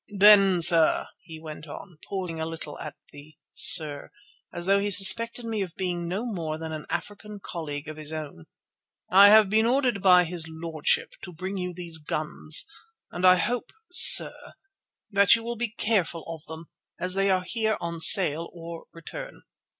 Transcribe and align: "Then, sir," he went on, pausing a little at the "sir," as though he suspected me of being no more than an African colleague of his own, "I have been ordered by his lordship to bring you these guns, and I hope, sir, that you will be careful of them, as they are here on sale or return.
"Then, 0.17 0.63
sir," 0.63 1.05
he 1.21 1.39
went 1.39 1.67
on, 1.67 1.99
pausing 2.09 2.39
a 2.39 2.45
little 2.47 2.75
at 2.79 2.95
the 3.11 3.35
"sir," 3.53 4.09
as 4.51 4.65
though 4.65 4.79
he 4.79 4.89
suspected 4.89 5.45
me 5.45 5.61
of 5.61 5.75
being 5.75 6.07
no 6.07 6.25
more 6.25 6.57
than 6.57 6.71
an 6.71 6.87
African 6.89 7.39
colleague 7.39 7.87
of 7.87 7.97
his 7.97 8.11
own, 8.11 8.45
"I 9.11 9.27
have 9.29 9.47
been 9.47 9.67
ordered 9.67 10.01
by 10.01 10.23
his 10.23 10.47
lordship 10.49 11.13
to 11.21 11.31
bring 11.31 11.55
you 11.57 11.71
these 11.75 11.99
guns, 11.99 12.65
and 13.11 13.23
I 13.27 13.35
hope, 13.35 13.71
sir, 13.91 14.33
that 15.11 15.35
you 15.35 15.43
will 15.43 15.55
be 15.55 15.69
careful 15.69 16.23
of 16.25 16.45
them, 16.47 16.71
as 16.99 17.13
they 17.13 17.29
are 17.29 17.43
here 17.45 17.77
on 17.79 17.99
sale 17.99 18.49
or 18.53 18.85
return. 18.93 19.43